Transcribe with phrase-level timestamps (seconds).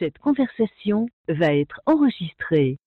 [0.00, 2.78] Cette conversation va être enregistrée.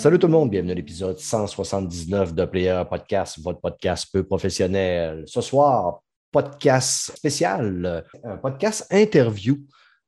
[0.00, 5.24] Salut tout le monde, bienvenue à l'épisode 179 de Player Podcast, votre podcast peu professionnel.
[5.26, 6.00] Ce soir,
[6.32, 9.58] podcast spécial, un podcast interview.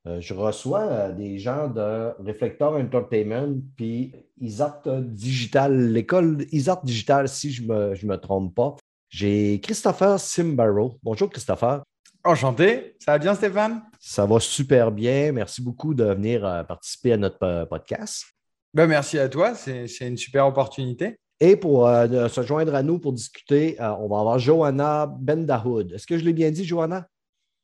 [0.07, 7.29] Euh, je reçois euh, des gens de Reflector Entertainment puis Isart Digital, l'école Isart Digital,
[7.29, 8.75] si je ne me, je me trompe pas.
[9.09, 10.97] J'ai Christopher Simbaro.
[11.03, 11.83] Bonjour Christopher.
[12.23, 12.95] Enchanté.
[12.97, 13.83] Ça va bien Stéphane?
[13.99, 15.31] Ça va super bien.
[15.33, 18.32] Merci beaucoup de venir euh, participer à notre podcast.
[18.73, 21.19] Ben, merci à toi, c'est une super opportunité.
[21.39, 25.91] Et pour euh, se joindre à nous pour discuter, euh, on va avoir Johanna Bendahoud.
[25.91, 27.07] Est-ce que je l'ai bien dit, Johanna?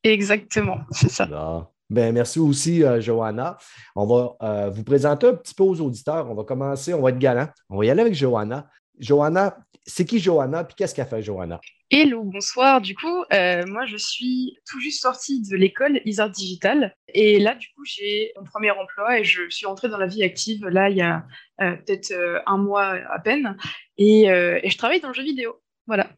[0.03, 1.71] Exactement, c'est ça.
[1.89, 3.57] Ben, merci aussi, euh, Johanna.
[3.95, 6.29] On va vous présenter un petit peu aux auditeurs.
[6.29, 7.47] On va commencer, on va être galant.
[7.69, 8.69] On va y aller avec Johanna.
[8.99, 11.59] Johanna, c'est qui Johanna, puis qu'est-ce qu'a fait Johanna?
[11.91, 12.81] Hello, bonsoir.
[12.81, 16.95] Du coup, euh, moi, je suis tout juste sortie de l'école Isart Digital.
[17.07, 20.21] Et là, du coup, j'ai mon premier emploi et je suis rentrée dans la vie
[20.21, 21.25] active, là, il y a
[21.61, 23.57] euh, peut-être euh, un mois à peine.
[23.97, 25.63] Et, je travaille dans le jeu vidéo.
[25.87, 26.11] Voilà.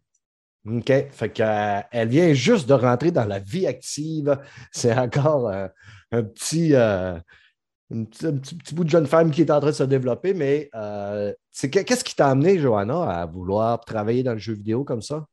[0.67, 0.91] OK.
[1.09, 4.37] Fait qu'elle vient juste de rentrer dans la vie active.
[4.73, 6.73] C'est encore un petit
[7.89, 10.69] petit, bout de jeune femme qui est en train de se développer, mais
[11.61, 15.25] qu'est-ce qui t'a amené, Johanna, à vouloir travailler dans le jeu vidéo comme ça?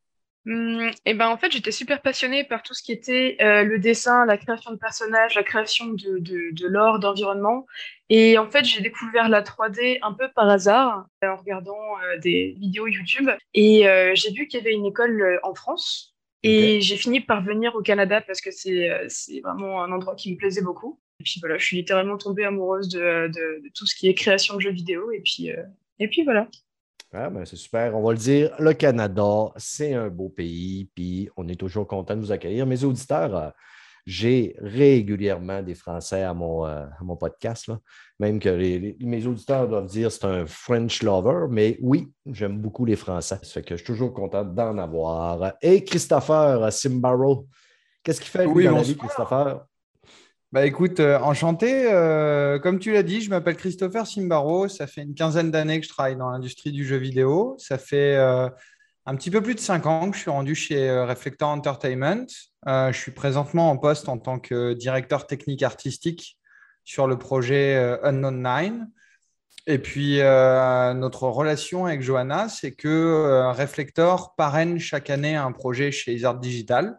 [0.47, 3.79] Hum, eh ben, en fait, j'étais super passionnée par tout ce qui était euh, le
[3.79, 7.67] dessin, la création de personnages, la création de, de, de l'or, d'environnement.
[8.09, 12.57] Et en fait, j'ai découvert la 3D un peu par hasard en regardant euh, des
[12.59, 13.29] vidéos YouTube.
[13.53, 16.15] Et j'ai vu qu'il y avait une école en France.
[16.45, 20.39] Et j'ai fini par venir au Canada parce que c'est vraiment un endroit qui me
[20.39, 21.01] plaisait beaucoup.
[21.21, 23.31] Et puis voilà, je suis littéralement tombée amoureuse de,
[23.75, 25.11] tout ce qui est création de jeux vidéo.
[25.11, 25.63] Et puis, euh,
[25.99, 26.49] et puis voilà.
[27.13, 27.97] Ah, ben c'est super.
[27.97, 30.91] On va le dire, le Canada, c'est un beau pays.
[30.95, 32.67] Puis on est toujours content de vous accueillir.
[32.67, 33.51] Mes auditeurs, euh,
[34.05, 37.69] j'ai régulièrement des Français à mon, euh, mon podcast.
[37.69, 37.79] Là.
[38.19, 38.51] Même que
[39.03, 41.47] mes auditeurs doivent dire c'est un French lover.
[41.51, 43.39] Mais oui, j'aime beaucoup les Français.
[43.43, 45.55] Ça fait que je suis toujours content d'en avoir.
[45.63, 47.47] Et Christopher Simbaro,
[48.03, 49.65] qu'est-ce qu'il fait lui, dans la vie, Christopher?
[50.51, 51.93] Bah écoute, euh, enchanté.
[51.93, 54.67] Euh, comme tu l'as dit, je m'appelle Christopher Simbaro.
[54.67, 57.55] Ça fait une quinzaine d'années que je travaille dans l'industrie du jeu vidéo.
[57.59, 58.49] Ça fait euh,
[59.05, 62.25] un petit peu plus de cinq ans que je suis rendu chez Reflector Entertainment.
[62.67, 66.39] je suis présentement en poste en tant que directeur technique artistique
[66.83, 68.91] sur le projet Unknown Nine.
[69.67, 76.15] Et puis, notre relation avec Johanna, c'est que Reflector parraine chaque année un projet chez
[76.15, 76.99] Isart Digital.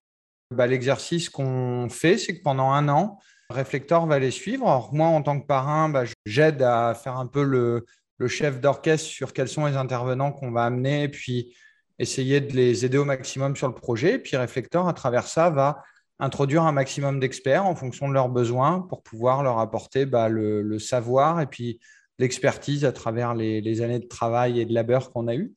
[0.52, 4.90] Bah, l'exercice qu'on fait, c'est que pendant un an, Reflector va les suivre.
[4.94, 7.86] moi, en tant que parrain, bah, j'aide à faire un peu le,
[8.28, 11.56] chef d'orchestre sur quels sont les intervenants qu'on va amener, puis
[11.98, 14.14] essayer de les aider au maximum sur le projet.
[14.14, 15.82] Et puis Reflector, à travers ça, va
[16.20, 20.78] introduire un maximum d'experts en fonction de leurs besoins pour pouvoir leur apporter bah, le,
[20.78, 21.80] savoir et puis
[22.20, 25.54] l'expertise à travers les, les, années de travail et de labeur qu'on a eues.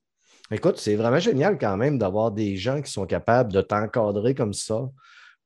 [0.51, 4.55] Écoute, c'est vraiment génial quand même d'avoir des gens qui sont capables de t'encadrer comme
[4.55, 4.89] ça,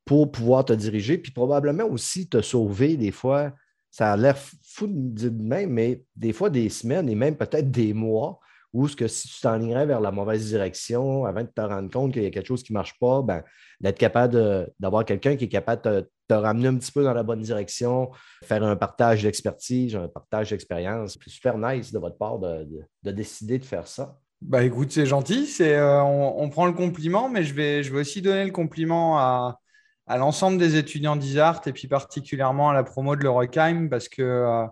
[0.06, 3.52] pour pouvoir te diriger, puis probablement aussi te sauver des fois.
[3.90, 7.92] Ça a l'air fou de même, mais des fois des semaines et même peut-être des
[7.92, 8.40] mois
[8.72, 12.12] où ce que si tu t'enlignerais vers la mauvaise direction avant de te rendre compte
[12.12, 13.42] qu'il y a quelque chose qui ne marche pas, ben,
[13.80, 17.22] d'être capable d'avoir quelqu'un qui est capable de te, ramener un petit peu dans la
[17.22, 18.10] bonne direction,
[18.44, 21.16] faire un partage d'expertise, un partage d'expérience.
[21.24, 22.66] C'est super nice de votre part de,
[23.02, 24.18] décider de faire ça.
[24.42, 25.48] Bah écoute, c'est gentil.
[25.60, 29.58] Euh, on, prend le compliment, mais je vais aussi donner le compliment à,
[30.06, 34.22] à l'ensemble des étudiants d'ISART et puis particulièrement à la promo de l'Eurocheim parce que
[34.22, 34.66] euh,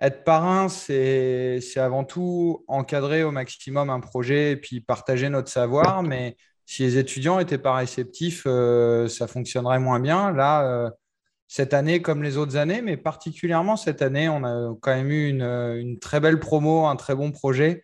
[0.00, 6.02] être parrain, c'est avant tout encadrer au maximum un projet et puis partager notre savoir.
[6.02, 6.36] Mais
[6.66, 10.32] si les étudiants n'étaient pas réceptifs, euh, ça fonctionnerait moins bien.
[10.32, 10.90] Là, euh,
[11.48, 15.28] cette année, comme les autres années, mais particulièrement cette année, on a quand même eu
[15.30, 17.82] une, une, très belle promo, un très bon projet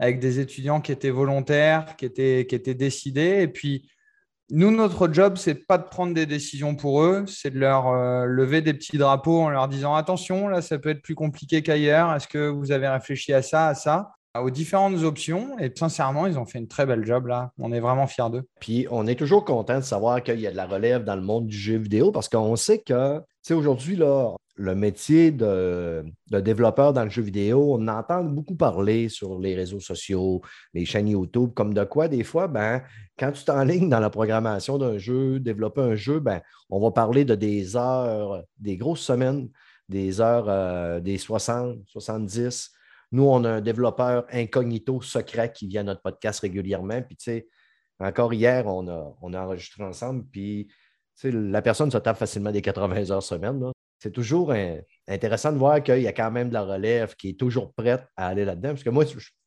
[0.00, 3.42] avec des étudiants qui étaient volontaires, qui étaient, qui étaient décidés.
[3.42, 3.88] Et puis,
[4.54, 8.26] nous, notre job, c'est pas de prendre des décisions pour eux, c'est de leur euh,
[8.26, 12.14] lever des petits drapeaux en leur disant attention, là, ça peut être plus compliqué qu'ailleurs.
[12.14, 14.12] Est-ce que vous avez réfléchi à ça, à ça?
[14.40, 17.52] Aux différentes options et sincèrement, ils ont fait une très belle job là.
[17.58, 18.48] On est vraiment fiers d'eux.
[18.60, 21.22] Puis on est toujours content de savoir qu'il y a de la relève dans le
[21.22, 26.40] monde du jeu vidéo parce qu'on sait que sais, aujourd'hui, là, le métier de, de,
[26.40, 30.42] développeur dans le jeu vidéo, on entend beaucoup parler sur les réseaux sociaux,
[30.74, 32.82] les chaînes YouTube, comme de quoi, des fois, ben,
[33.18, 36.40] quand tu t'enlignes dans la programmation d'un jeu, développer un jeu, ben,
[36.70, 39.48] on va parler de des heures, des grosses semaines,
[39.88, 42.70] des heures, euh, des 60, 70.
[43.12, 47.00] Nous, on a un développeur incognito secret qui vient à notre podcast régulièrement.
[47.02, 47.48] Puis, tu sais,
[48.00, 50.68] encore hier, on a, on a enregistré ensemble, puis
[51.24, 53.62] la personne se tape facilement des 80 heures semaine.
[53.98, 54.52] C'est toujours
[55.06, 58.04] intéressant de voir qu'il y a quand même de la relève qui est toujours prête
[58.16, 58.70] à aller là-dedans.
[58.70, 59.04] Parce que moi,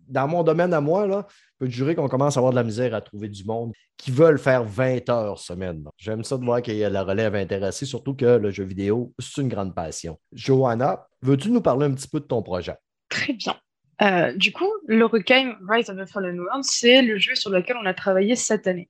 [0.08, 2.56] dans mon domaine à moi, là, je peux te jurer qu'on commence à avoir de
[2.56, 5.84] la misère à trouver du monde qui veulent faire 20 heures semaine.
[5.98, 8.64] J'aime ça de voir qu'il y a de la relève intéressée, surtout que le jeu
[8.64, 10.18] vidéo, c'est une grande passion.
[10.32, 12.76] Johanna, veux-tu nous parler un petit peu de ton projet?
[13.10, 13.56] Très bien.
[14.02, 17.86] Euh, du coup, l'Orukheim Rise of the Fallen World, c'est le jeu sur lequel on
[17.86, 18.90] a travaillé cette année.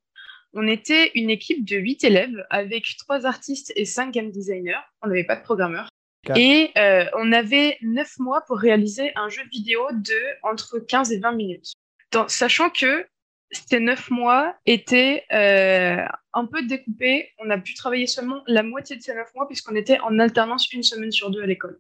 [0.54, 4.80] On était une équipe de huit élèves avec trois artistes et cinq game designers.
[5.02, 5.90] On n'avait pas de programmeur.
[6.36, 11.20] Et euh, on avait neuf mois pour réaliser un jeu vidéo de entre 15 et
[11.20, 11.74] 20 minutes.
[12.28, 13.06] sachant que
[13.52, 16.04] ces neuf mois étaient euh,
[16.34, 17.30] un peu découpés.
[17.40, 20.72] On a pu travailler seulement la moitié de ces neuf mois puisqu'on était en alternance
[20.74, 21.80] une semaine sur deux à l'école.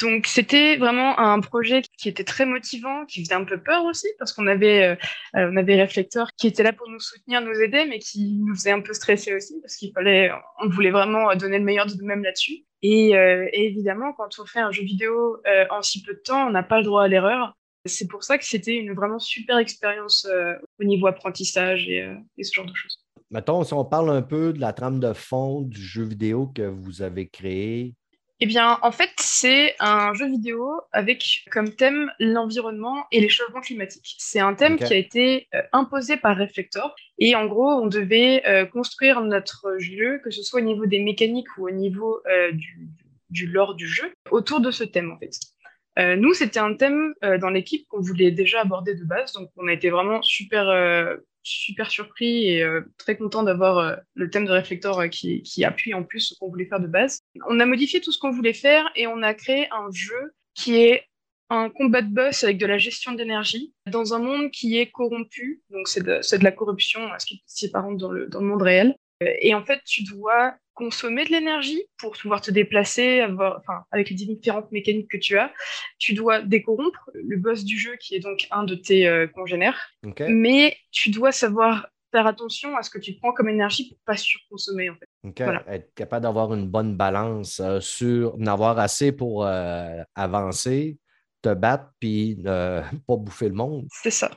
[0.00, 4.06] Donc c'était vraiment un projet qui était très motivant, qui faisait un peu peur aussi
[4.18, 4.94] parce qu'on avait euh,
[5.36, 8.54] euh, on avait réflecteurs qui étaient là pour nous soutenir, nous aider, mais qui nous
[8.54, 10.30] faisaient un peu stresser aussi parce qu'il fallait,
[10.62, 12.64] on voulait vraiment donner le meilleur de nous-mêmes là-dessus.
[12.82, 15.38] Et, euh, évidemment, quand on fait un jeu vidéo
[15.70, 17.54] en si peu de temps, on n'a pas le droit à l'erreur.
[17.86, 20.26] C'est pour ça que c'était une vraiment super expérience
[20.80, 22.06] au niveau apprentissage et,
[22.36, 22.98] et ce genre de choses.
[23.30, 26.62] Mettons, si on parle un peu de la trame de fond du jeu vidéo que
[26.62, 27.94] vous avez créé,
[28.44, 33.62] eh bien, en fait, c'est un jeu vidéo avec comme thème l'environnement et les changements
[33.62, 34.16] climatiques.
[34.18, 36.94] C'est un thème qui a été euh, imposé par Reflector.
[37.16, 40.98] Et en gros, on devait euh, construire notre jeu, que ce soit au niveau des
[40.98, 42.90] mécaniques ou au niveau euh, du,
[43.30, 46.16] du, lore du jeu, autour de ce thème, en fait.
[46.16, 49.72] nous, c'était un thème dans l'équipe qu'on voulait déjà aborder de base, donc on a
[49.72, 50.66] été vraiment super
[51.44, 55.94] super surpris et euh, très content d'avoir euh, le thème de réflecteur euh, qui, appuie
[55.94, 57.20] en plus ce qu'on voulait faire de base.
[57.48, 60.76] On a modifié tout ce qu'on voulait faire et on a créé un jeu qui
[60.76, 61.04] est
[61.50, 65.62] un combat de boss avec de la gestion d'énergie dans un monde qui est corrompu,
[65.70, 68.96] donc c'est de, la corruption, ce qui est par dans dans le monde réel.
[69.20, 74.10] Et en fait, tu dois consommer de l'énergie pour pouvoir te déplacer, avoir, enfin, avec
[74.10, 75.52] les différentes mécaniques que tu as.
[75.98, 79.90] Tu dois décorrompre le boss du jeu, qui est donc un de tes euh, congénères.
[80.28, 84.16] Mais tu dois savoir faire attention à ce que tu prends comme énergie pour pas
[84.16, 84.90] surconsommer.
[84.90, 85.44] En fait.
[85.68, 90.98] Être capable d'avoir une bonne balance euh, sur n'avoir assez pour euh, avancer,
[91.42, 93.86] te battre, puis pas bouffer le monde.
[93.90, 94.30] C'est ça.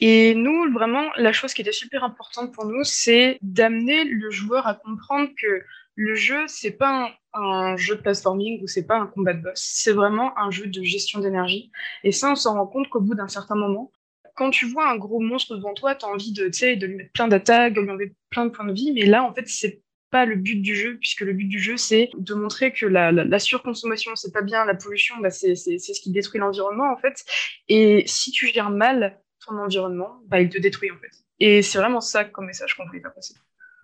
[0.00, 4.66] Et nous, vraiment, la chose qui était super importante pour nous, c'est d'amener le joueur
[4.66, 5.62] à comprendre que
[5.94, 9.60] le jeu, c'est pas un, jeu de platforming ou c'est pas un combat de boss.
[9.62, 11.70] C'est vraiment un jeu de gestion d'énergie.
[12.04, 13.92] Et ça, on s'en rend compte qu'au bout d'un certain moment,
[14.34, 17.12] quand tu vois un gros monstre devant toi, tu as envie de, de lui mettre
[17.12, 18.92] plein d'attaques, de lui enlever plein de points de vie.
[18.92, 21.76] Mais là, en fait, c'est pas le but du jeu, puisque le but du jeu,
[21.76, 26.10] c'est de montrer que la, surconsommation, c'est pas bien, la pollution, bah, c'est ce qui
[26.10, 27.24] détruit l'environnement, en fait.
[27.68, 31.10] Et si tu gères mal ton environnement, bah, il te détruit, en fait.
[31.40, 33.34] Et c'est vraiment ça comme message qu'on voulait faire passer.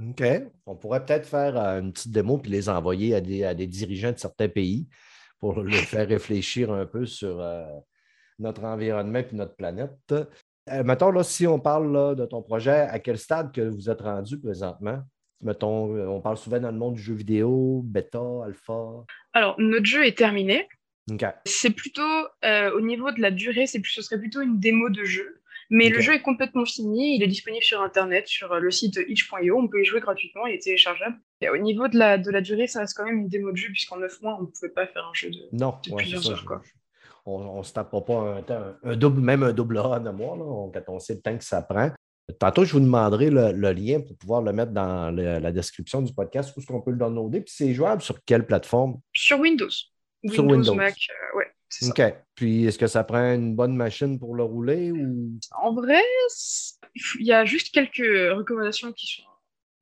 [0.00, 0.23] OK.
[0.67, 3.67] On pourrait peut-être faire euh, une petite démo puis les envoyer à des, à des,
[3.67, 4.89] dirigeants de certains pays
[5.39, 7.64] pour les faire réfléchir un peu sur euh,
[8.38, 9.97] notre environnement et notre planète.
[10.12, 13.90] Euh, mettons, là, si on parle là, de ton projet, à quel stade que vous
[13.90, 15.02] êtes rendu présentement?
[15.40, 19.05] Mettons, on parle souvent dans le monde du jeu vidéo, bêta, alpha.
[19.33, 20.69] Alors, notre jeu est terminé.
[21.45, 22.02] C'est plutôt,
[22.43, 25.38] au niveau de la durée, ce serait plutôt une démo de jeu.
[25.70, 28.98] Mais le jeu est complètement fini, il est disponible sur Internet, sur euh, le site
[29.06, 31.16] itch.io, on peut y jouer gratuitement, il est téléchargeable.
[31.42, 33.56] Et au niveau de la, de la durée, ça reste quand même une démo de
[33.56, 36.44] jeu, puisqu'en 9 mois, on ne pouvait pas faire un jeu de, non, plusieurs heures.
[36.46, 36.62] Quoi.
[37.26, 38.42] On ne se tape pas
[38.82, 41.44] un, double, même un double run à mois, là, quand on sait le temps que
[41.44, 41.90] ça prend.
[42.38, 46.54] Tantôt, je vous demanderai le, lien pour pouvoir le mettre dans la description du podcast,
[46.56, 47.40] où est-ce qu'on peut le downloader.
[47.42, 49.00] Puis c'est jouable sur quelle plateforme?
[49.12, 49.68] Sur Windows.
[50.26, 51.48] Sur Windows, Mac, euh, ouais.
[51.82, 52.02] OK.
[52.34, 55.38] Puis, est-ce que ça prend une bonne machine pour le rouler ou...
[55.62, 56.02] En vrai,
[57.18, 57.96] il y a juste quelques
[58.37, 59.28] recommandations qui sont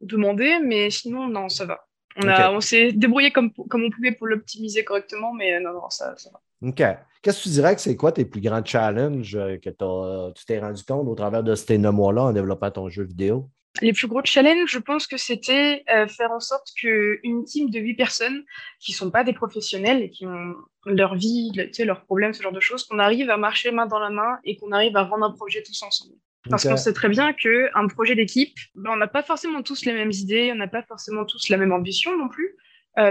[0.00, 1.86] demandées, mais sinon, non, ça va.
[2.16, 6.16] On, on s'est débrouillé comme, comme on pouvait pour l'optimiser correctement, mais non, non, ça,
[6.16, 6.40] ça va.
[6.62, 6.82] OK.
[7.22, 10.58] Qu'est-ce que tu dirais que c'est quoi tes plus grands challenges euh, que tu t'es
[10.58, 13.50] rendu compte au travers de ces neuf mois-là en développant ton jeu vidéo?
[13.82, 17.78] Les plus gros challenges, je pense que c'était euh, faire en sorte qu'une team de
[17.78, 18.42] huit personnes
[18.80, 20.54] qui sont pas des professionnels et qui ont
[20.86, 24.10] leur vie, leurs problèmes, ce genre de choses, qu'on arrive à marcher main dans la
[24.10, 26.14] main et qu'on arrive à rendre un projet tous ensemble.
[26.48, 29.92] Parce qu'on sait très bien qu'un projet d'équipe, ben, on n'a pas forcément tous les
[29.92, 32.56] mêmes idées, on n'a pas forcément tous la même ambition non plus.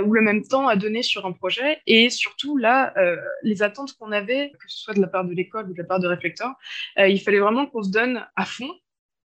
[0.04, 1.80] ou le même temps à donner sur un projet.
[1.86, 2.94] Et surtout, là,
[3.44, 5.84] les attentes qu'on avait, que ce soit de la part de l'école ou de la
[5.84, 6.54] part de Réflecteur,
[6.98, 8.72] il fallait vraiment qu'on se donne à fond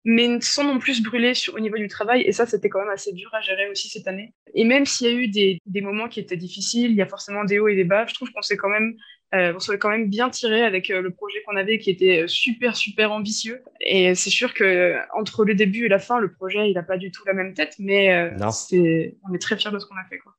[0.09, 2.21] mais sans non plus brûler sur, au niveau du travail.
[2.21, 4.33] Et ça, c'était quand même assez dur à gérer aussi cette année.
[4.55, 7.05] Et même s'il y a eu des, des, moments qui étaient difficiles, il y a
[7.05, 8.95] forcément des hauts et des bas, je trouve qu'on s'est quand même
[9.35, 12.23] euh, on s'est quand même bien tiré avec euh, le projet qu'on avait qui était
[12.25, 16.67] super super ambitieux et c'est sûr que entre le début et la fin le projet
[16.67, 19.69] il n'a pas du tout la même tête mais euh, c'est on est très fiers
[19.69, 20.33] de ce qu'on a fait quoi.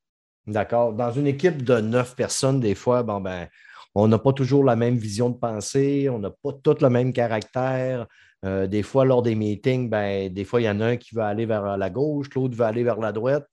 [0.48, 0.92] D'accord.
[0.92, 3.46] Dans une équipe de neuf personnes des fois bon ben
[3.94, 7.12] on n'a pas toujours la même vision de pensée, on n'a pas tout le même
[7.12, 8.08] caractère.
[8.44, 11.14] Euh, des fois, lors des meetings, ben, des fois, il y en a un qui
[11.14, 13.46] va aller vers la gauche, l'autre va aller vers la droite.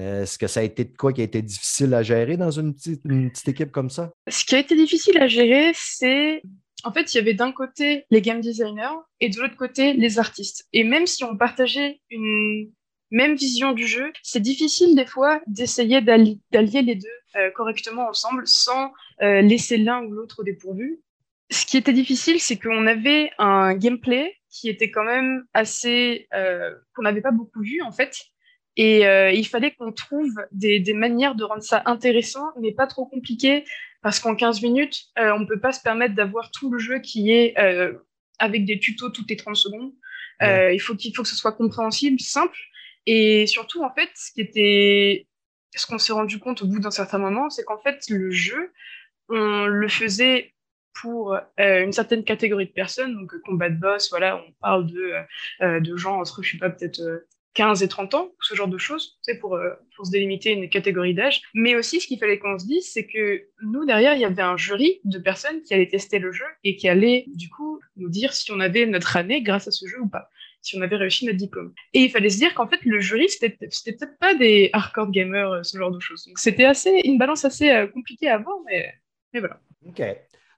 [0.00, 2.50] Euh, est-ce que ça a été de quoi qui a été difficile à gérer dans
[2.50, 4.12] une petite, équipe comme ça?
[4.28, 6.42] Ce qui a été difficile à gérer, c'est
[6.82, 10.18] en fait, il y avait d'un côté les game designers et de l'autre côté les
[10.18, 10.66] artistes.
[10.72, 12.72] Et même si on partageait une
[13.10, 18.46] même vision du jeu, c'est difficile des fois d'essayer d'allier les deux euh, correctement ensemble
[18.46, 21.00] sans laisser l'un ou l'autre dépourvu
[21.54, 26.28] ce qui était difficile, c'est qu'on avait un gameplay qui était quand même assez.
[26.34, 28.16] Euh, qu'on n'avait pas beaucoup vu, en fait.
[28.76, 32.88] Et euh, il fallait qu'on trouve des, des, manières de rendre ça intéressant, mais pas
[32.88, 33.64] trop compliqué,
[34.02, 36.98] parce qu'en 15 minutes, euh, on ne peut pas se permettre d'avoir tout le jeu
[36.98, 37.54] qui est
[38.40, 39.92] avec des tutos toutes les 30 secondes.
[40.42, 42.58] il, faut qu'il faut que ce soit compréhensible, simple.
[43.06, 45.28] Et surtout, en fait, ce qui était.
[45.76, 48.72] Ce qu'on s'est rendu compte au bout d'un certain moment, c'est qu'en fait, le jeu,
[49.28, 50.53] on le faisait
[50.94, 55.12] pour euh, une certaine catégorie de personnes, donc combat de boss, voilà, on parle de,
[55.60, 58.68] euh, de gens entre, je sais pas, peut-être 15 euh, et 30 ans, ce genre
[58.68, 59.58] de choses, pour,
[59.96, 61.42] pour se délimiter une catégorie d'âge.
[61.52, 64.42] Mais aussi, ce qu'il fallait qu'on se dise, c'est que nous, derrière, il y avait
[64.42, 68.08] un jury de personnes qui allaient tester le jeu et qui allaient, du coup, nous
[68.08, 70.30] dire si on avait notre année grâce à ce jeu ou pas,
[70.62, 71.74] si on avait réussi notre diplôme.
[71.92, 75.66] Et il fallait se dire qu'en fait, le jury, c'était peut-être pas des hardcore gamers,
[75.66, 76.24] ce genre de choses.
[76.26, 76.70] Donc, c'était
[77.04, 78.94] une balance assez compliquée à voir, mais,
[79.32, 79.60] mais voilà.
[79.86, 80.00] OK.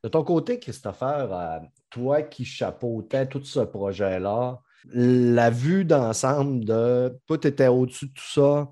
[0.07, 1.59] De ton côté, Christopher, euh,
[1.91, 4.61] toi qui chapeautais tout ce projet-là,
[4.93, 8.71] la vue d'ensemble de toi, tu étais au-dessus de tout ça.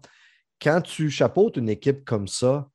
[0.62, 2.68] Quand tu chapeautes une équipe comme ça,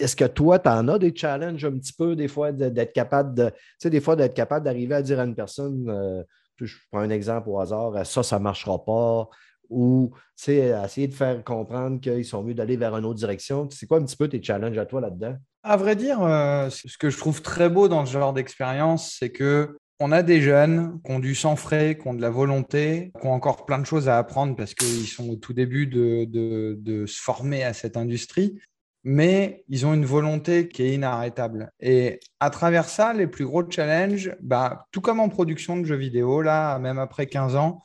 [0.00, 3.32] est-ce que toi, tu en as des challenges un petit peu, des fois, d'être capable
[3.32, 3.50] de.
[3.50, 6.24] Tu sais, des fois, d'être capable d'arriver à dire à une personne, euh,
[6.60, 9.28] je prends un exemple au hasard, ça, ça ne marchera pas,
[9.70, 13.68] ou essayer de faire comprendre qu'ils sont mieux d'aller vers une autre direction.
[13.70, 15.36] C'est quoi un petit peu tes challenges à toi là-dedans?
[15.66, 19.30] À vrai dire, euh, ce que je trouve très beau dans ce genre d'expérience, c'est
[19.30, 23.12] que on a des jeunes qui ont du sang frais, qui ont de la volonté,
[23.18, 27.06] qui ont encore plein de choses à apprendre parce qu'ils sont au tout début de,
[27.06, 28.60] se former à cette industrie,
[29.04, 31.70] mais ils ont une volonté qui est inarrêtable.
[31.80, 35.96] Et à travers ça, les plus gros challenges, bah, tout comme en production de jeux
[35.96, 37.80] vidéo, là, même après 15 ans,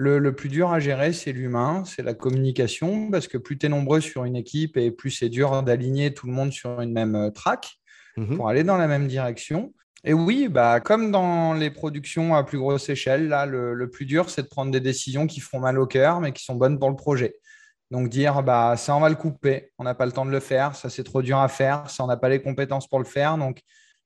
[0.00, 3.68] le, plus dur à gérer, c'est l'humain, c'est la communication, parce que plus tu es
[3.68, 7.14] nombreux sur une équipe et plus c'est dur d'aligner tout le monde sur une même
[7.14, 7.78] euh, track
[8.16, 8.36] mhm.
[8.36, 9.74] pour aller dans la même direction.
[10.02, 14.30] Et oui, bah, comme dans les productions à plus grosse échelle, là, le, plus dur,
[14.30, 16.88] c'est de prendre des décisions qui font mal au cœur, mais qui sont bonnes pour
[16.88, 17.34] le projet.
[17.90, 20.40] Donc dire, bah, ça, on va le couper, on n'a pas le temps de le
[20.40, 23.04] faire, ça, c'est trop dur à faire, ça, on n'a pas les compétences pour le
[23.04, 23.60] faire, donc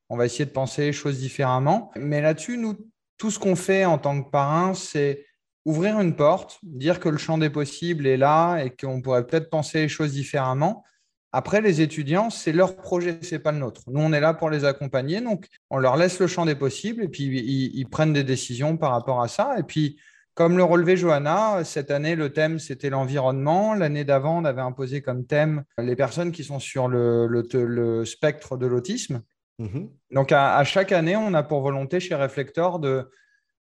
[0.09, 1.93] on va essayer de penser les choses différemment.
[1.95, 2.75] Mais là-dessus, nous,
[3.17, 5.25] tout ce qu'on fait en tant que parrain, c'est
[5.65, 9.51] ouvrir une porte, dire que le champ des possibles est là et qu'on pourrait peut-être
[9.51, 10.85] penser les choses différemment.
[11.33, 13.83] Après, les étudiants, c'est leur projet, ce n'est pas le nôtre.
[13.89, 17.03] Nous, on est là pour les accompagner, donc on leur laisse le champ des possibles
[17.03, 19.57] et puis ils, prennent des décisions par rapport à ça.
[19.59, 19.99] Et puis,
[20.35, 23.75] comme le relevait Johanna, cette année, le thème, c'était l'environnement.
[23.75, 28.67] L'année d'avant, on avait imposé comme thème les personnes qui sont sur le, spectre de
[28.67, 29.23] l'autisme.
[29.61, 29.89] Mm-hmm.
[30.13, 33.09] Donc, à, à, chaque année, on a pour volonté chez Reflector de,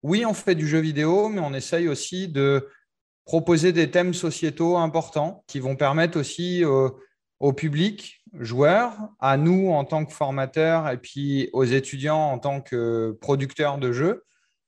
[0.02, 2.68] oui, on fait du jeu vidéo, mais on essaye aussi de
[3.24, 6.64] proposer des thèmes sociétaux importants qui vont permettre aussi
[7.40, 12.60] au public, joueurs, à nous en tant que formateurs et puis aux étudiants en tant
[12.60, 14.24] que producteurs de jeux,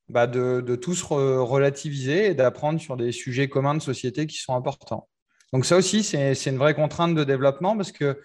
[0.09, 5.09] bah, de, tous relativiser et d'apprendre sur des sujets communs de société qui sont importants.
[5.53, 8.21] Donc ça aussi, c'est une vraie contrainte de développement parce que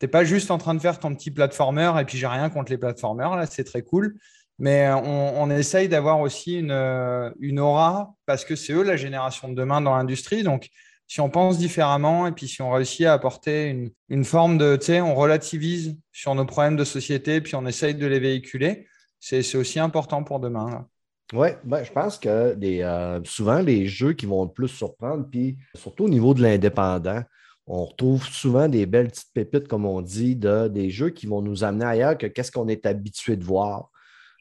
[0.00, 2.50] tu n'es pas juste en train de faire ton petit platformer et puis j'ai rien
[2.50, 4.16] contre les platformers, là c'est très cool,
[4.58, 9.48] mais euh, on, essaye d'avoir aussi euh, une, aura parce que c'est eux la génération
[9.48, 10.42] de demain dans l'industrie.
[10.42, 10.68] Donc,
[11.06, 14.86] si on pense différemment et puis si on réussit à apporter une, forme de, tu
[14.86, 18.86] sais, on relativise sur nos problèmes de société puis on essaye de les véhiculer,
[19.20, 20.86] c'est aussi important pour demain.
[21.32, 25.58] Oui, ben, je pense que euh, souvent les jeux qui vont le plus surprendre, puis
[25.74, 27.22] surtout au niveau de l'indépendant,
[27.66, 31.42] on retrouve souvent des belles petites pépites, comme on dit, de, des jeux qui vont
[31.42, 33.90] nous amener ailleurs que qu'est-ce qu'on est habitué de voir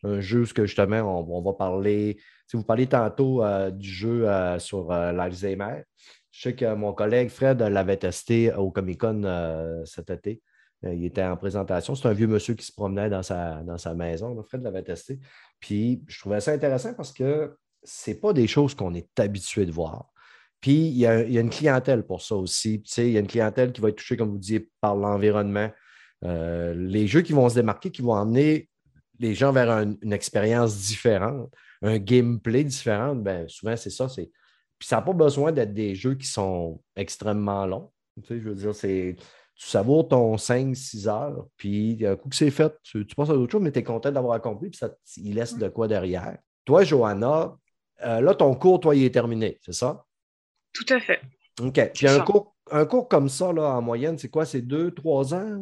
[0.04, 2.18] un jeu que justement, on, va parler.
[2.48, 5.84] Si vous parlez tantôt euh, du jeu euh, sur euh, l'Alzheimer,
[6.32, 10.42] Je sais que mon collègue Fred l'avait testé au Comic Con cet été.
[10.84, 11.96] Il était en présentation.
[11.96, 14.44] C'est un vieux monsieur qui se promenait dans sa, maison.
[14.44, 15.20] Fred l'avait testé.
[15.60, 19.72] Puis je trouvais ça intéressant parce que ce pas des choses qu'on est habitué de
[19.72, 20.12] voir.
[20.62, 22.84] Puis il y, a, une clientèle pour ça aussi.
[22.98, 25.72] il y a une clientèle qui va être touchée, comme vous disiez, par l'environnement.
[26.22, 28.70] Les jeux qui vont se démarquer, qui vont emmener
[29.20, 34.08] les gens vers une expérience différente, un gameplay différent, ben, souvent c'est ça.
[34.08, 37.92] Puis ça n'a pas besoin d'être des jeux qui sont extrêmement longs.
[38.30, 39.16] je veux dire, c'est
[39.58, 43.52] tu savoures ton 5-6 heures, puis un coup que c'est fait, tu, passes à d'autres
[43.52, 46.38] choses, mais tu es content d'avoir accompli, puis ça, il laisse de quoi derrière.
[46.64, 47.58] Toi, Johanna,
[48.04, 50.06] euh, là, ton cours, toi, il est terminé, c'est ça?
[50.74, 51.22] Tout à fait.
[51.60, 51.92] OK.
[51.92, 54.46] Puis un cours, un cours comme ça, là, en moyenne, c'est quoi?
[54.46, 55.60] C'est deux, trois ans?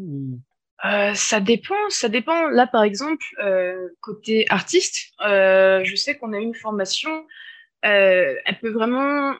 [0.85, 2.49] Euh, ça dépend, ça dépend.
[2.49, 7.25] Là, par exemple, euh, côté artiste, je sais qu'on a une formation,
[7.81, 9.35] elle peut vraiment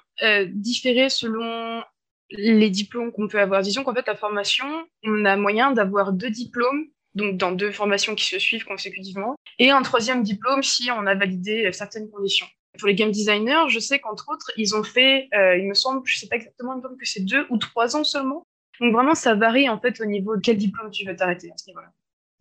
[0.48, 1.84] différer selon
[2.32, 3.62] les diplômes qu'on peut avoir.
[3.62, 4.66] Disons qu'en fait, la formation,
[5.04, 9.72] on a moyen d'avoir deux diplômes, donc dans deux formations qui se suivent consécutivement, et
[9.72, 12.48] un troisième diplôme si on a validé certaines conditions.
[12.78, 16.02] Pour les game designers, je sais qu'entre autres, ils ont fait, euh, il me semble,
[16.06, 18.46] je ne sais pas exactement, que c'est deux ou trois ans seulement.
[18.82, 21.58] Donc vraiment, ça varie en fait au niveau de quel diplôme tu veux t'arrêter à
[21.58, 21.91] ce niveau-là.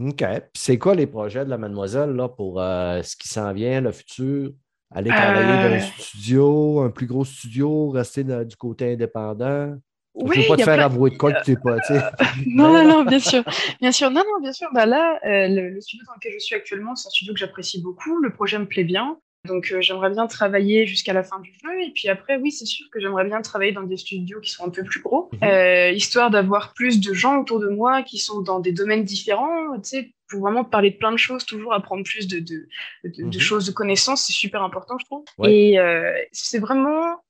[0.01, 0.25] OK.
[0.55, 3.93] C'est quoi les projets de la mademoiselle là, pour euh, ce qui s'en vient, le
[3.93, 4.53] futur?
[4.95, 5.81] Aller travailler dans un euh.
[5.99, 9.77] studio, un plus gros studio, rester du côté indépendant?
[10.17, 11.77] Je ne veux pas te faire avouer de quoi que tu n'es pas.
[12.47, 13.43] non, non, non, bien sûr.
[13.81, 14.69] Bien sûr, non, non, bien sûr.
[14.73, 17.83] Bah là, euh, le, studio dans lequel je suis actuellement, c'est un studio que j'apprécie
[17.83, 18.19] beaucoup.
[18.21, 19.19] Le projet me plaît bien.
[19.45, 21.83] Donc, euh, j'aimerais bien travailler jusqu'à la fin du jeu.
[21.83, 24.65] Et puis après, oui, c'est sûr que j'aimerais bien travailler dans des studios qui sont
[24.65, 25.95] un peu plus gros, mhm.
[25.95, 29.75] histoire d'avoir plus de gens autour de moi qui sont dans des domaines différents.
[29.77, 32.67] Tu sais, pour vraiment parler de plein de choses, toujours apprendre plus de, de,
[33.05, 33.33] de, mhm.
[33.33, 35.25] choses, de connaissances, c'est super important, je trouve.
[35.47, 37.23] Et euh, c'est vraiment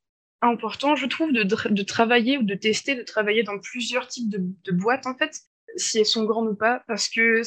[0.42, 4.73] important, je trouve, de, de, travailler ou de tester, de travailler dans plusieurs types de,
[4.73, 5.40] boîtes, en fait,
[5.76, 7.42] si elles sont grandes ou pas, parce que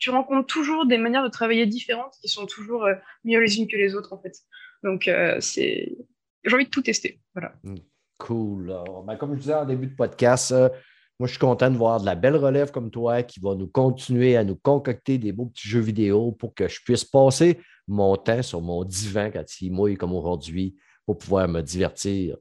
[0.00, 2.94] tu rencontres toujours des manières de travailler différentes qui sont toujours euh,
[3.24, 4.36] mieux les unes que les autres, en fait.
[4.82, 5.96] Donc, euh, c'est...
[6.42, 7.20] J'ai envie de tout tester.
[7.62, 7.76] Mmh.
[8.18, 8.74] Cool.
[9.06, 10.52] Ben, comme je disais en début de podcast,
[11.20, 13.66] moi, je suis content de voir de la belle relève comme toi qui va nous
[13.66, 18.16] continuer à nous concocter des beaux petits jeux vidéo pour que je puisse passer mon
[18.16, 22.38] temps sur mon divan quand il mouille comme aujourd'hui pour pouvoir me divertir.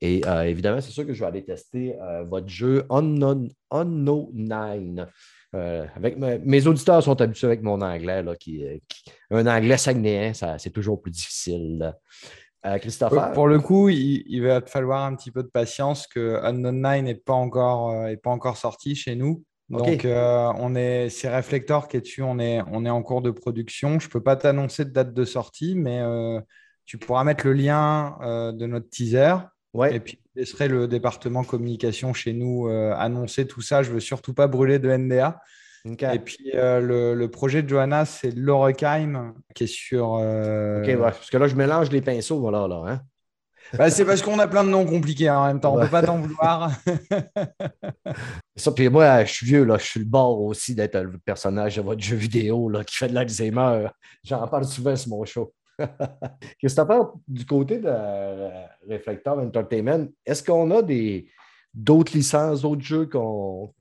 [0.00, 4.30] Et euh, évidemment, c'est sûr que je vais aller tester euh, votre jeu Unknown, Unknown
[4.32, 5.10] 9.
[5.54, 8.64] Euh, avec mes auditeurs sont habitués avec mon anglais, là, qui,
[9.30, 11.92] un anglais sagnéen, c'est toujours plus difficile.
[12.66, 13.32] Euh, Christopher?
[13.32, 17.02] Pour le coup, il, va te falloir un petit peu de patience que Unknown 9
[17.02, 19.44] n'est pas, encore, euh, pas encore sorti chez nous.
[19.70, 23.22] Donc, euh, on est, c'est Reflector qui est dessus, on est, on est en cours
[23.22, 24.00] de production.
[24.00, 26.02] Je ne peux pas t'annoncer de date de sortie, mais
[26.84, 28.18] tu pourras mettre le lien
[28.52, 29.36] de notre teaser.
[29.72, 29.94] Ouais.
[29.94, 33.82] Et puis, je laisserai le département communication chez nous annoncer tout ça.
[33.82, 35.40] Je ne veux surtout pas brûler de NDA.
[35.84, 40.18] Et puis euh, le, projet de Johanna, c'est Lorekheim qui est sur.
[40.20, 42.84] Euh, OK, parce que là, je mélange les pinceaux, voilà, là.
[42.86, 43.00] Hein?
[43.78, 45.74] Bah, c'est parce qu'on a plein de noms compliqués hein, en même temps.
[45.74, 46.72] On ne peut pas t'en vouloir.
[48.56, 49.78] ça, puis moi, je suis vieux, là.
[49.78, 53.08] Je suis le bord aussi d'être le personnage de votre jeu vidéo là, qui fait
[53.08, 53.86] de l'Alzheimer.
[54.24, 55.52] J'en parle souvent sur mon show.
[56.86, 57.90] Penses du côté de
[58.88, 60.08] Reflector Entertainment?
[60.24, 61.28] Est-ce qu'on a des
[61.72, 63.72] d'autres licences, d'autres jeux qu'on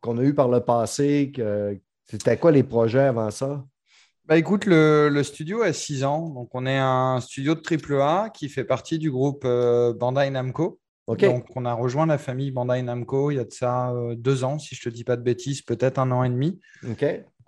[0.00, 1.32] qu'on a eu par le passé?
[1.34, 3.64] Que, c'était quoi les projets avant ça?
[4.26, 6.28] Bah écoute, le, studio a six ans.
[6.28, 10.78] Donc, on est un studio de AAA qui fait partie du groupe euh, Bandai Namco.
[11.08, 14.44] Donc, on a rejoint la famille Bandai Namco il y a de ça euh, deux
[14.44, 16.60] ans, si je ne te dis pas de bêtises, peut-être un an et demi.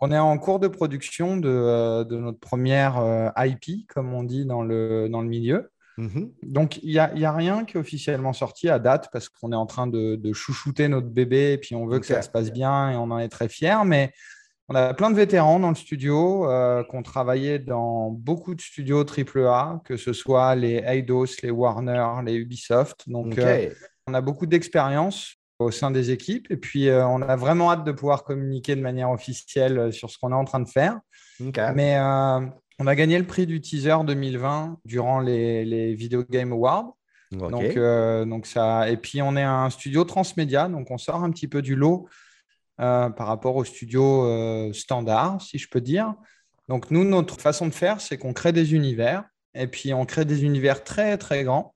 [0.00, 4.44] On est en cours de production de, euh, de notre première IP, comme on dit
[4.44, 5.70] dans le, dans le milieu.
[5.96, 6.32] Mhm.
[6.42, 9.66] Donc, il n'y a, rien qui est officiellement sorti à date parce qu'on est en
[9.66, 12.96] train de, chouchouter notre bébé et puis on veut que ça se passe bien et
[12.96, 13.84] on en est très fiers.
[13.84, 14.12] Mais
[14.68, 18.60] on a plein de vétérans dans le studio euh, qui ont travaillé dans beaucoup de
[18.60, 23.08] studios AAA, que ce soit les Eidos, les Warner, les Ubisoft.
[23.08, 23.70] Donc, euh,
[24.06, 27.84] on a beaucoup d'expérience au sein des équipes et puis euh, on a vraiment hâte
[27.84, 30.98] de pouvoir communiquer de manière officielle sur ce qu'on est en train de faire.
[31.74, 31.96] Mais
[32.78, 36.96] on a gagné le prix du teaser 2020 durant les, les Video Game Awards.
[37.30, 38.88] Donc, euh, donc ça...
[38.90, 42.08] Et puis, on est un studio transmédia, donc on sort un petit peu du lot
[42.80, 46.14] euh, par rapport au studio euh, standard, si je peux dire.
[46.68, 50.24] Donc, nous, notre façon de faire, c'est qu'on crée des univers, et puis on crée
[50.24, 51.74] des univers très, très grands.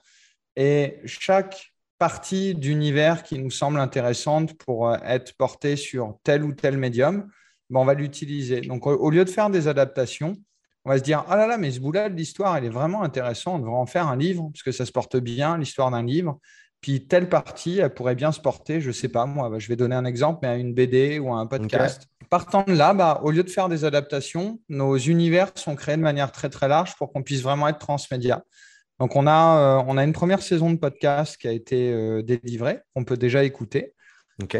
[0.56, 6.78] Et chaque partie d'univers qui nous semble intéressante pour être portée sur tel ou tel
[6.78, 7.28] médium,
[7.70, 8.60] ben, on va l'utiliser.
[8.60, 10.36] Donc, au lieu de faire des adaptations,
[10.84, 13.02] on va se dire, ah là là, mais ce bout-là de l'histoire, elle est vraiment
[13.02, 16.02] intéressante, on devrait en faire un livre, parce que ça se porte bien, l'histoire d'un
[16.02, 16.38] livre.
[16.80, 19.76] Puis telle partie, elle pourrait bien se porter, je ne sais pas, moi, je vais
[19.76, 22.06] donner un exemple, mais à une BD ou à un podcast.
[22.30, 26.02] Partant de là, bah, au lieu de faire des adaptations, nos univers sont créés de
[26.02, 28.44] manière très très large pour qu'on puisse vraiment être transmédia.
[29.00, 32.22] Donc on a, euh, on a une première saison de podcast qui a été euh,
[32.22, 33.94] délivrée, qu'on peut déjà écouter.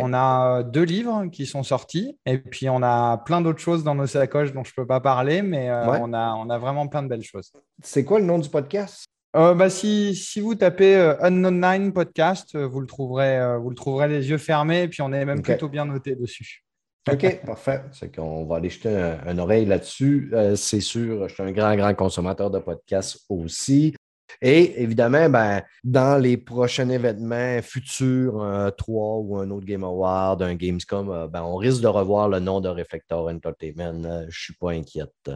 [0.00, 3.94] On a deux livres qui sont sortis et puis on a plein d'autres choses dans
[3.94, 6.88] nos sacoches dont je ne peux pas parler, mais euh, on, a, on a vraiment
[6.88, 7.52] plein de belles choses.
[7.82, 9.04] C'est quoi le nom du podcast?
[9.36, 13.76] Euh, bah, si, si, vous tapez euh, Unknown Nine Podcast, vous le, trouverez, vous le
[13.76, 16.64] trouverez les yeux fermés et puis on est même plutôt bien noté dessus.
[17.10, 17.82] OK, parfait.
[17.92, 20.32] C'est qu'on va aller jeter un, oreille là-dessus.
[20.56, 23.94] c'est sûr, je suis un grand, grand consommateur de podcasts aussi.
[24.40, 30.42] Et évidemment, ben, dans les prochains événements futurs, un 3 ou un autre Game Award,
[30.42, 34.04] un Gamescom, euh, ben, on risque de revoir le nom de Reflector Entertainment.
[34.04, 35.30] Euh, je ne suis pas inquiète.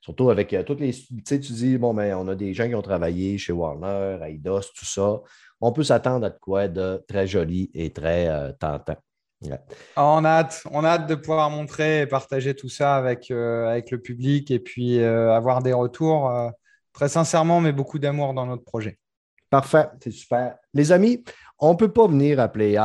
[0.00, 0.92] Surtout avec euh, toutes les.
[0.92, 4.18] Tu sais, tu dis, bon, ben, on a des gens qui ont travaillé chez Warner,
[4.26, 5.20] Eidos, tout ça.
[5.60, 8.96] On peut s'attendre à de quoi de très joli et très tentant.
[9.96, 13.30] Ah, on, a hâte, on a hâte de pouvoir montrer et partager tout ça avec,
[13.30, 16.52] avec le public et puis avoir des retours
[16.92, 18.98] très sincèrement, mais beaucoup d'amour dans notre projet.
[19.50, 20.56] Parfait, c'est super.
[20.72, 21.22] Les amis,
[21.58, 22.80] on ne peut pas venir à Player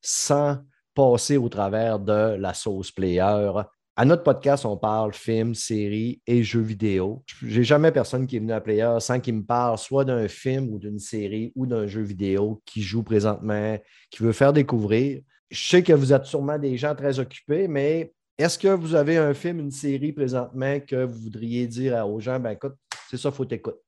[0.00, 0.58] sans
[0.94, 3.50] passer au travers de la sauce Player.
[3.94, 7.22] À notre podcast, on parle films, séries et jeux vidéo.
[7.42, 10.70] J'ai jamais personne qui est venu à Player sans qu'il me parle soit d'un film
[10.72, 13.78] ou d'une série ou d'un jeu vidéo qui joue présentement,
[14.10, 15.20] qui veut faire découvrir.
[15.50, 19.18] Je sais que vous êtes sûrement des gens très occupés, mais est-ce que vous avez
[19.18, 22.74] un film, une série présentement que vous voudriez dire aux gens, ben écoute,
[23.12, 23.78] c'est ça, il faut t'écouter.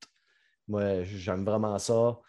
[0.67, 2.19] Moi, j'aime vraiment ça.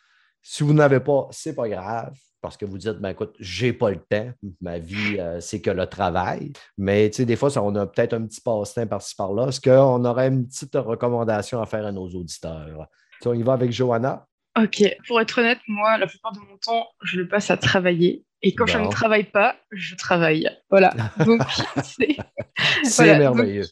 [0.41, 3.91] Si vous n'avez pas, c'est pas grave, parce que vous dites, ben écoute, j'ai pas
[3.91, 4.31] le temps,
[4.63, 6.55] ma vie, euh, c'est que le travail.
[6.79, 9.49] Mais tu sais, des fois, ça, on a peut-être un petit passe-temps par-ci par-là.
[9.49, 12.89] Est-ce qu'on aurait une petite recommandation à faire à nos auditeurs?
[13.27, 14.27] on y va avec Johanna?
[14.59, 18.25] Ok, pour être honnête, moi, la plupart de mon temps, je le passe à travailler.
[18.41, 20.49] Et quand je ne travaille pas, je travaille.
[20.71, 20.95] Voilà.
[21.27, 21.43] Donc,
[22.85, 23.67] c'est merveilleux.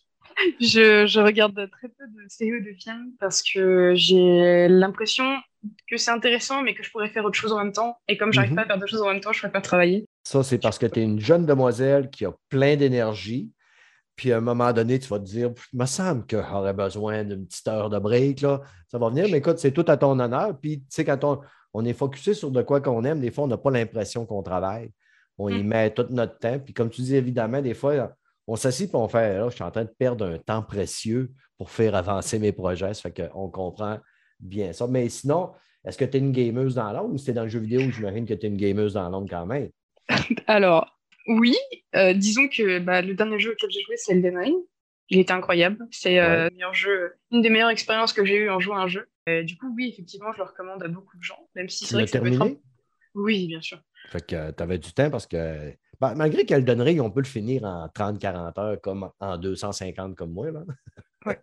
[0.60, 5.24] Je, je, regarde très peu de séries ou de films parce que j'ai l'impression
[5.88, 7.96] que c'est intéressant, mais que je pourrais faire autre chose en même temps.
[8.08, 8.68] Et comme j'arrive n'arrive mhm.
[8.68, 10.06] pas à faire deux choses en même temps, je préfère travailler.
[10.24, 13.50] Ça, c'est parce que tu es une jeune demoiselle qui a plein d'énergie.
[14.16, 17.24] Puis à un moment donné, tu vas te dire, il me semble que j'aurais besoin
[17.24, 18.42] d'une petite heure de break.
[18.42, 18.60] Là.
[18.88, 20.56] Ça va venir, mais écoute, c'est tout à ton honneur.
[20.60, 21.40] Puis, tu sais, quand on,
[21.72, 24.42] on est focusé sur de quoi qu'on aime, des fois, on n'a pas l'impression qu'on
[24.42, 24.90] travaille.
[25.36, 25.66] On y mm.
[25.66, 26.60] met tout notre temps.
[26.60, 28.14] Puis, comme tu dis, évidemment, des fois,
[28.46, 31.32] on s'assied et on fait là, je suis en train de perdre un temps précieux
[31.56, 32.94] pour faire avancer mes projets.
[32.94, 33.98] Ça fait qu'on comprend
[34.40, 34.86] bien ça.
[34.86, 35.52] Mais sinon,
[35.84, 37.80] est-ce que tu es une gameuse dans l'ombre ou c'est dans le jeu vidéo?
[37.90, 39.70] J'imagine que tu es une gameuse dans l'ombre quand même.
[40.46, 41.56] Alors, oui.
[41.94, 44.54] Euh, disons que bah, le dernier jeu auquel j'ai joué, c'est Elden Ring.
[45.10, 45.86] Il était incroyable.
[45.90, 49.06] C'est euh, jeu, une des meilleures expériences que j'ai eues en jouant à un jeu.
[49.28, 51.94] Euh, du coup, oui, effectivement, je le recommande à beaucoup de gens, même si c'est
[51.94, 52.60] vrai que terminé?
[53.14, 53.78] Oui, bien sûr.
[54.08, 57.26] Fait que tu avais du temps parce que bah, malgré qu'elle donnerait, on peut le
[57.26, 60.50] finir en 30-40 heures comme en 250 comme moi.
[60.50, 60.62] Là.
[61.26, 61.40] Ouais.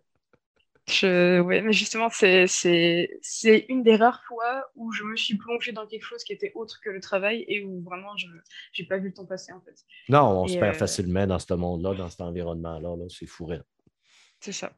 [0.87, 1.41] Je...
[1.41, 6.23] mais justement, c'est une des rares fois où je me suis plongée dans quelque chose
[6.23, 9.25] qui était autre que le travail et où vraiment je n'ai pas vu le temps
[9.25, 9.75] passer en fait.
[10.09, 12.89] Non, on se perd euh, facilement dans ce monde-là, dans cet environnement-là.
[12.89, 13.49] -là, c'est fou.
[14.39, 14.73] C'est ça.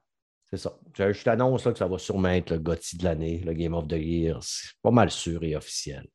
[0.49, 0.77] C'est ça.
[0.95, 3.93] Je, t'annonce que ça va sûrement être le GOTY de l'année, le Game of the
[3.93, 4.38] Year.
[4.43, 6.07] C'est pas mal sûr et officiel.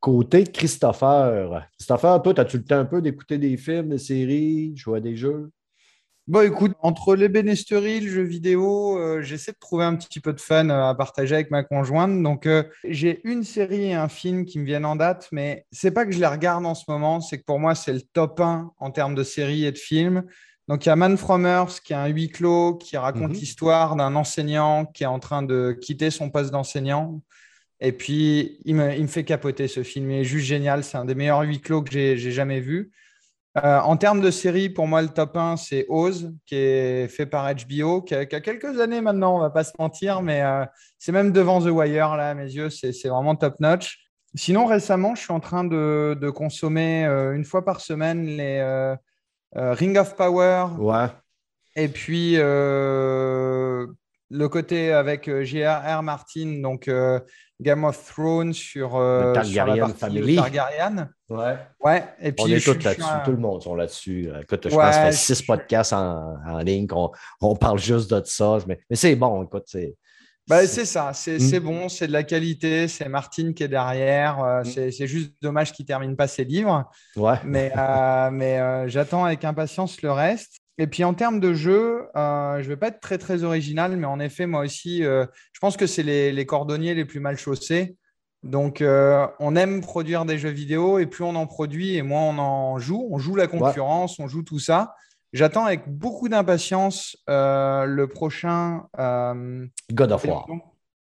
[0.00, 4.98] Côté Christopher, Christopher, toi, as-tu le temps un peu d'écouter des films, des séries, jouer
[4.98, 5.50] à des jeux?
[6.26, 10.40] Bon, écoute, entre les le jeu vidéo, euh, j'essaie de trouver un petit peu de
[10.40, 12.22] fun euh, à partager avec ma conjointe.
[12.22, 15.90] Donc, euh, j'ai une série et un film qui me viennent en date, mais c'est
[15.90, 18.40] pas que je les regarde en ce moment, c'est que pour moi, c'est le top
[18.40, 20.24] 1 en termes de séries et de films.
[20.66, 23.40] Donc, il y a Man From Earth, qui est un huis clos, qui raconte mhm.
[23.40, 27.20] l'histoire d'un enseignant qui est en train de quitter son poste d'enseignant.
[27.84, 30.10] Et puis, il me, fait capoter ce film.
[30.10, 30.82] Il est juste génial.
[30.82, 32.90] C'est un des meilleurs huis clos que j'ai jamais vu.
[33.62, 37.26] Euh, en termes de série, pour moi, le top 1, c'est Oz, qui est fait
[37.26, 40.64] par HBO, qui a, quelques années maintenant, on va pas se mentir, mais euh,
[40.98, 43.98] c'est même devant The Wire, là, à mes yeux, c'est vraiment top notch.
[44.34, 48.96] Sinon, récemment, je suis en train de, consommer euh, une fois par semaine les
[49.54, 50.68] Ring of Power.
[50.78, 51.06] Ouais.
[51.76, 53.86] Et puis, le
[54.48, 56.02] côté avec J.R.R.
[56.02, 56.88] Martin, donc
[57.60, 60.36] Game of Thrones sur, euh, Targaryen Family.
[60.36, 61.08] Targaryen.
[61.28, 61.56] Ouais.
[61.84, 62.04] ouais.
[62.20, 64.30] Et puis, on est tous là-dessus, tout le monde sont là-dessus.
[64.42, 68.58] Écoute, je pense que six podcasts en, en ligne qu'on on parle juste de ça.
[68.66, 69.96] Mais, mais c'est bon, écoute, c'est.
[70.46, 71.58] Bah, c'est ça, c'est mm.
[71.60, 74.90] bon, c'est de la qualité, c'est Martine qui est derrière, euh, mm.
[74.90, 76.84] c'est juste dommage qu'il ne termine pas ses livres.
[77.16, 77.36] Ouais.
[77.44, 80.60] Mais, euh, mais j'attends avec impatience le reste.
[80.78, 83.96] Et puis en termes de jeu, euh, je ne vais pas être très très original,
[83.96, 87.38] mais en effet, moi aussi, euh, je pense que c'est les, cordonniers les plus mal
[87.38, 87.96] chaussés.
[88.42, 92.22] Donc, euh, on aime produire des jeux vidéo et plus on en produit et moins
[92.22, 93.08] on en joue.
[93.10, 94.94] On joue la concurrence, on joue tout ça.
[95.32, 98.86] J'attends avec beaucoup d'impatience le prochain
[99.92, 100.46] God of War.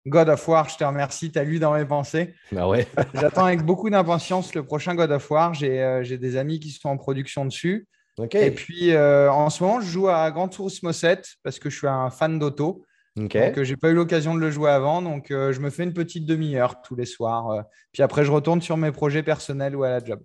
[0.08, 2.34] God of War, je te remercie, tu as lu dans mes pensées.
[2.52, 2.88] Ben ouais.
[3.14, 5.54] J'attends avec beaucoup d'impatience le prochain God of War.
[5.54, 7.88] J'ai des amis qui sont en production dessus.
[8.34, 11.88] Et puis, en ce moment, je joue à Gran Turismo 7 parce que je suis
[11.88, 12.86] un fan d'auto.
[13.20, 15.02] Donc, euh, j'ai pas eu l'occasion de le jouer avant.
[15.02, 17.50] Donc, euh, je me fais une petite demi-heure tous les soirs.
[17.52, 17.62] Euh.
[17.92, 20.22] puis après, je retourne sur mes projets personnels ou à la job.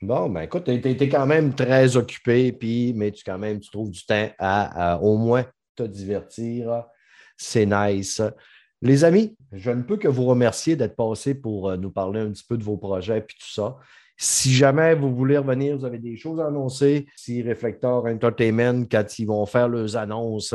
[0.00, 3.68] Bon, ben écoute, tu es, quand même très occupé, puis, mais tu, quand même, tu
[3.70, 6.84] trouves du temps à, au moins te divertir.
[7.36, 8.22] C'est nice.
[8.80, 12.44] Les amis, je ne peux que vous remercier d'être passés pour nous parler un petit
[12.48, 13.76] peu de vos projets et tout ça.
[14.20, 17.06] Si jamais vous voulez revenir, vous avez des choses à annoncer.
[17.16, 20.52] Si Reflector Entertainment, quand ils vont faire leurs annonces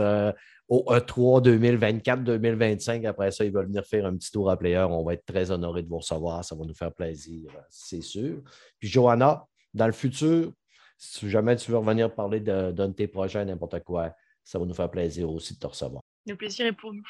[0.67, 3.06] au E3 2024-2025.
[3.06, 4.86] Après ça, ils veulent venir faire un petit tour à player.
[4.89, 6.43] On va être très honorés de vous recevoir.
[6.43, 8.41] Ça va nous faire plaisir, c'est sûr.
[8.80, 10.52] Puis, Johanna, dans le futur,
[10.97, 14.73] si jamais tu veux revenir parler d'un de, tes projets, n'importe quoi, ça va nous
[14.73, 16.02] faire plaisir aussi de te recevoir.
[16.26, 17.08] Le plaisir est pour nous.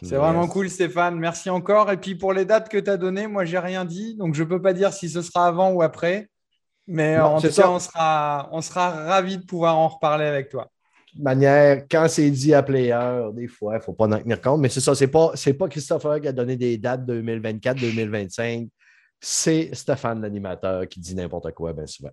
[0.00, 1.18] C'est vraiment cool, Stéphane.
[1.18, 1.90] Merci encore.
[1.90, 4.16] Et puis pour les dates que tu as données, moi, j'ai rien dit.
[4.16, 6.28] Donc, je ne peux pas dire si ce sera avant ou après.
[6.86, 10.68] Mais en tout cas, on sera, on sera ravis de pouvoir en reparler avec toi
[11.18, 14.60] manière, quand c'est dit à player, des fois, il ne faut pas en tenir compte,
[14.60, 18.68] mais c'est ça, ce n'est pas, pas Christopher qui a donné des dates 2024-2025,
[19.20, 22.10] c'est Stéphane, l'animateur, qui dit n'importe quoi, bien souvent.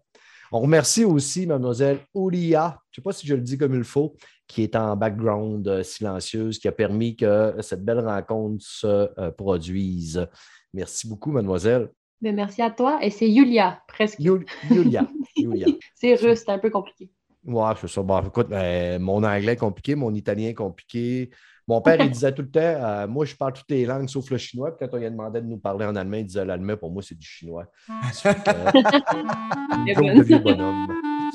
[0.52, 3.84] On remercie aussi mademoiselle Oulia, je ne sais pas si je le dis comme il
[3.84, 4.16] faut,
[4.50, 9.32] qui est en background euh, silencieuse, qui a permis que cette belle rencontre se euh,
[9.32, 10.28] produise.
[10.74, 11.92] Merci beaucoup, mademoiselle.
[12.20, 13.00] Ben, merci à toi.
[13.02, 14.20] Et c'est Julia, presque.
[14.20, 15.08] Julia.
[15.38, 15.68] Julia.
[15.96, 17.12] c'est russe, c'est un peu compliqué.
[17.46, 18.02] Ouais, c'est ça.
[18.02, 21.30] Bon, écoute, ben, mon anglais est compliqué, mon italien est compliqué.
[21.70, 24.32] Mon père, il disait tout le temps euh, Moi, je parle toutes les langues sauf
[24.32, 24.76] le chinois.
[24.76, 26.92] Puis quand on lui a demandé de nous parler en allemand, il disait L'allemand, pour
[26.92, 27.68] moi, c'est du chinois.
[28.12, 28.34] C'est
[30.42, 30.88] bonhomme.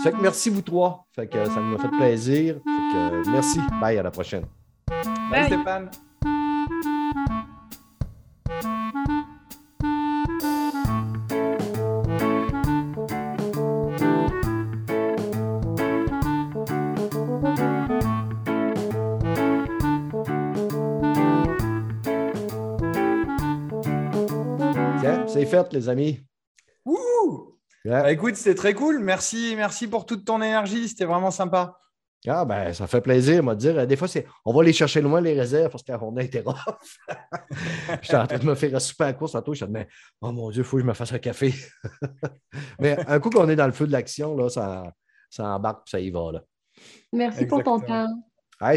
[0.03, 1.07] Fait que merci, vous trois.
[1.15, 2.57] Fait que ça nous a fait plaisir.
[2.57, 3.61] Fait que, merci.
[3.81, 4.47] Bye, à la prochaine.
[5.31, 5.89] Bye Stéphane.
[25.35, 26.21] C'est fait, les amis.
[26.85, 27.59] Ouh!
[27.85, 29.01] Bah, écoute, c'était très cool.
[29.01, 30.89] Merci, merci pour toute ton énergie.
[30.89, 31.77] C'était vraiment sympa.
[32.27, 33.87] Ah ben, ça fait plaisir, moi, de dire.
[33.87, 36.55] Des fois, c'est on va aller chercher loin les réserves parce qu'on a été rough.
[38.03, 39.55] J'étais en train de me faire un super à course tantôt.
[39.55, 39.89] Je me disais,
[40.21, 41.53] oh mon Dieu, il faut que je me fasse un café.
[42.79, 44.85] Mais un coup qu'on est dans le feu de l'action, là, ça,
[45.29, 46.31] ça embarque ça y va.
[46.31, 46.43] Là.
[47.13, 48.07] Merci pour ton temps.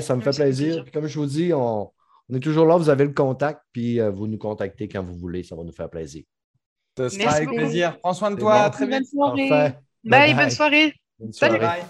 [0.02, 0.84] ça me fait plaisir.
[0.92, 1.92] comme je vous dis, on,
[2.34, 5.44] est toujours là, vous avez le contact, puis euh, vous nous contactez quand vous voulez,
[5.44, 6.24] ça va nous faire plaisir.
[6.98, 8.00] Ce sera avec plaisir.
[8.00, 8.70] Prends soin de toi.
[8.72, 8.96] Très vite.
[8.96, 9.74] Bonne soirée.
[10.04, 10.94] Bye, bonne soirée.
[11.20, 11.60] Bonne soirée.
[11.60, 11.88] Salut.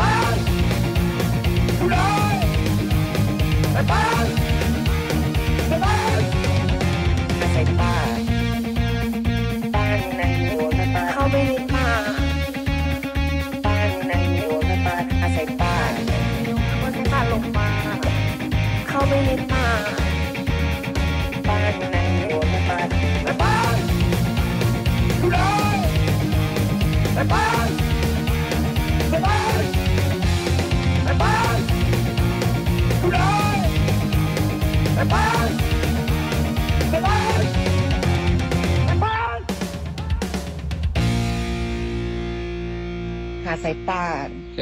[0.00, 0.29] หา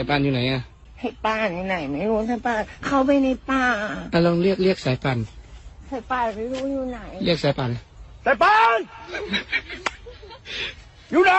[0.09, 0.63] ป่านอยู่ไหนอะ
[1.01, 3.65] ให้ป้านอยู่ไหนไม่รู้สายป่านเข้าไปในป่า
[4.13, 5.19] อะลองเรียกเรียกสายป่าน
[5.91, 7.71] สายป่านไม่รู้อยู่ไหน เรียกสายป่าน
[8.25, 8.79] สายป่าน
[11.11, 11.33] อยู่ไหน